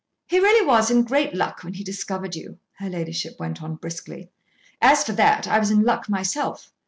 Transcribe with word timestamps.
"He 0.25 0.39
really 0.39 0.65
was 0.65 0.89
in 0.89 1.03
great 1.03 1.35
luck 1.35 1.63
when 1.63 1.75
he 1.75 1.83
discovered 1.83 2.35
you," 2.35 2.57
her 2.79 2.89
ladyship 2.89 3.39
went 3.39 3.61
on 3.61 3.75
briskly. 3.75 4.31
"As 4.81 5.03
for 5.03 5.11
that, 5.13 5.47
I 5.47 5.59
was 5.59 5.69
in 5.69 5.83
luck 5.83 6.09
myself. 6.09 6.73